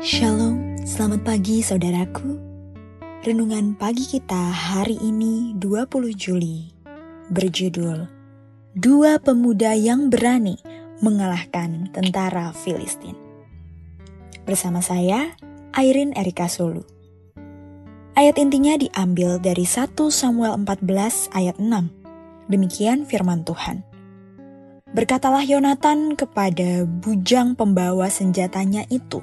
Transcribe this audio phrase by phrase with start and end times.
[0.00, 2.40] Shalom, selamat pagi saudaraku.
[3.20, 6.72] Renungan pagi kita hari ini 20 Juli
[7.28, 8.08] berjudul
[8.72, 10.56] Dua Pemuda yang Berani
[11.04, 13.12] Mengalahkan Tentara Filistin.
[14.48, 15.36] Bersama saya,
[15.76, 16.80] Airin Erika Sulu.
[18.16, 22.48] Ayat intinya diambil dari 1 Samuel 14 ayat 6.
[22.48, 23.84] Demikian firman Tuhan.
[24.96, 29.20] Berkatalah Yonatan kepada bujang pembawa senjatanya itu,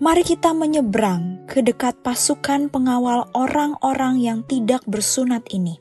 [0.00, 5.76] Mari kita menyeberang ke dekat pasukan pengawal orang-orang yang tidak bersunat ini.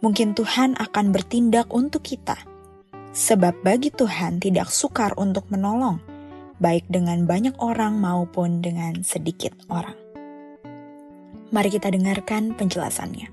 [0.00, 2.40] Mungkin Tuhan akan bertindak untuk kita,
[3.12, 6.00] sebab bagi Tuhan tidak sukar untuk menolong,
[6.64, 10.00] baik dengan banyak orang maupun dengan sedikit orang.
[11.52, 13.28] Mari kita dengarkan penjelasannya.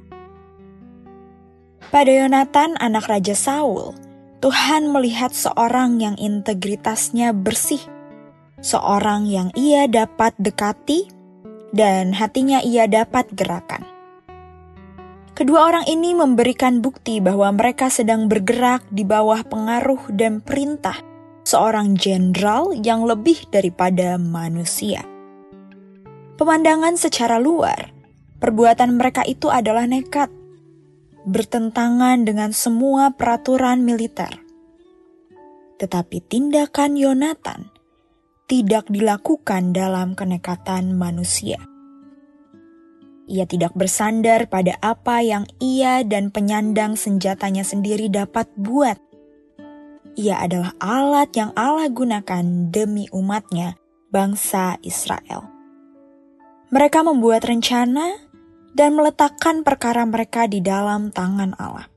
[1.96, 3.96] Pada Yonatan, anak Raja Saul,
[4.44, 7.80] Tuhan melihat seorang yang integritasnya bersih
[8.64, 11.12] seorang yang ia dapat dekati
[11.76, 13.84] dan hatinya ia dapat gerakan.
[15.34, 20.96] Kedua orang ini memberikan bukti bahwa mereka sedang bergerak di bawah pengaruh dan perintah
[21.44, 25.04] seorang jenderal yang lebih daripada manusia.
[26.38, 27.90] Pemandangan secara luar,
[28.38, 30.30] perbuatan mereka itu adalah nekat,
[31.26, 34.38] bertentangan dengan semua peraturan militer.
[35.82, 37.73] Tetapi tindakan Yonatan
[38.54, 41.58] tidak dilakukan dalam kenekatan manusia.
[43.26, 49.02] Ia tidak bersandar pada apa yang ia dan penyandang senjatanya sendiri dapat buat.
[50.14, 53.74] Ia adalah alat yang Allah gunakan demi umatnya,
[54.14, 55.50] bangsa Israel.
[56.70, 58.22] Mereka membuat rencana
[58.78, 61.90] dan meletakkan perkara mereka di dalam tangan Allah.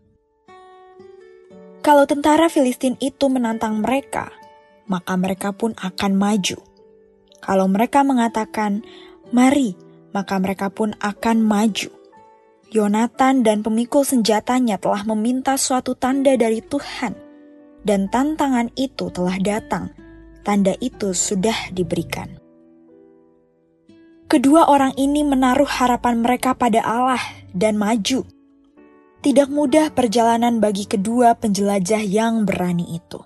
[1.84, 4.32] Kalau tentara Filistin itu menantang mereka,
[4.86, 6.58] maka mereka pun akan maju.
[7.42, 8.82] Kalau mereka mengatakan,
[9.30, 9.78] "Mari,"
[10.10, 11.90] maka mereka pun akan maju.
[12.74, 17.14] Yonatan dan pemikul senjatanya telah meminta suatu tanda dari Tuhan,
[17.86, 19.94] dan tantangan itu telah datang.
[20.42, 22.38] Tanda itu sudah diberikan.
[24.26, 27.22] Kedua orang ini menaruh harapan mereka pada Allah
[27.54, 28.26] dan maju.
[29.22, 33.22] Tidak mudah perjalanan bagi kedua penjelajah yang berani itu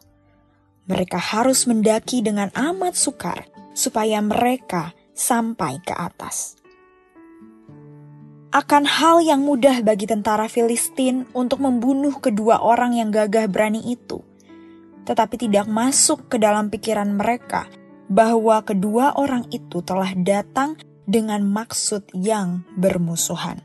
[0.90, 6.58] mereka harus mendaki dengan amat sukar supaya mereka sampai ke atas.
[8.50, 14.26] Akan hal yang mudah bagi tentara Filistin untuk membunuh kedua orang yang gagah berani itu,
[15.06, 17.70] tetapi tidak masuk ke dalam pikiran mereka
[18.10, 20.74] bahwa kedua orang itu telah datang
[21.06, 23.62] dengan maksud yang bermusuhan.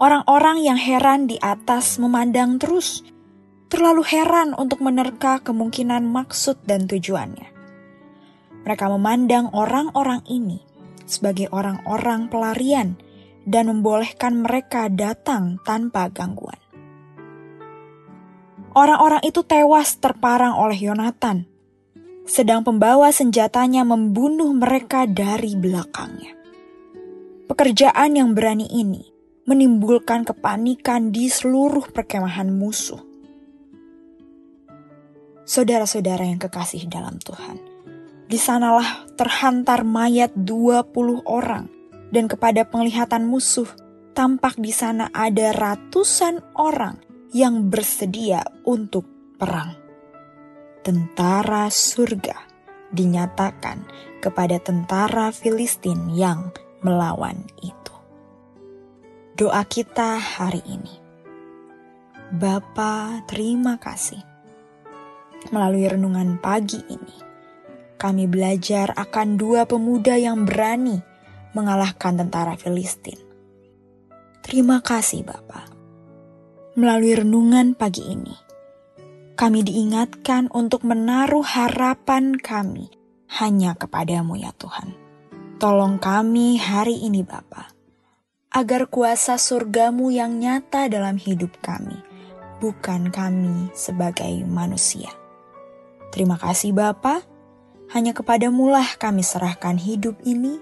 [0.00, 3.04] Orang-orang yang heran di atas memandang terus
[3.66, 7.50] terlalu heran untuk menerka kemungkinan maksud dan tujuannya.
[8.62, 10.62] Mereka memandang orang-orang ini
[11.06, 12.98] sebagai orang-orang pelarian
[13.46, 16.58] dan membolehkan mereka datang tanpa gangguan.
[18.74, 21.46] Orang-orang itu tewas terparang oleh Yonatan,
[22.26, 26.34] sedang pembawa senjatanya membunuh mereka dari belakangnya.
[27.46, 29.06] Pekerjaan yang berani ini
[29.46, 33.05] menimbulkan kepanikan di seluruh perkemahan musuh
[35.46, 37.56] saudara-saudara yang kekasih dalam Tuhan.
[38.26, 41.70] Di sanalah terhantar mayat 20 orang
[42.10, 43.70] dan kepada penglihatan musuh
[44.18, 46.98] tampak di sana ada ratusan orang
[47.30, 49.06] yang bersedia untuk
[49.38, 49.78] perang.
[50.82, 52.34] Tentara surga
[52.90, 53.86] dinyatakan
[54.18, 56.50] kepada tentara Filistin yang
[56.82, 57.94] melawan itu.
[59.38, 60.94] Doa kita hari ini.
[62.34, 64.35] Bapa, terima kasih
[65.50, 67.16] melalui renungan pagi ini.
[67.96, 71.00] Kami belajar akan dua pemuda yang berani
[71.56, 73.16] mengalahkan tentara Filistin.
[74.44, 75.72] Terima kasih Bapak.
[76.76, 78.36] Melalui renungan pagi ini,
[79.32, 82.92] kami diingatkan untuk menaruh harapan kami
[83.40, 84.92] hanya kepadamu ya Tuhan.
[85.56, 87.72] Tolong kami hari ini Bapak,
[88.52, 91.96] agar kuasa surgamu yang nyata dalam hidup kami,
[92.60, 95.08] bukan kami sebagai manusia.
[96.16, 97.20] Terima kasih Bapa,
[97.92, 100.56] hanya kepadamulah kami serahkan hidup ini,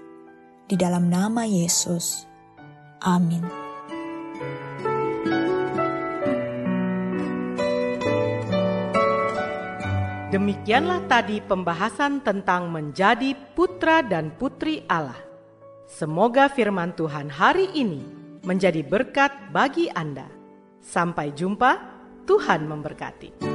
[0.67, 2.27] di dalam nama Yesus.
[2.99, 3.39] Amin.
[10.35, 15.15] Demikianlah tadi pembahasan tentang menjadi putra dan putri Allah.
[15.87, 18.03] Semoga firman Tuhan hari ini
[18.43, 20.27] menjadi berkat bagi Anda.
[20.83, 21.79] Sampai jumpa,
[22.27, 23.54] Tuhan memberkati.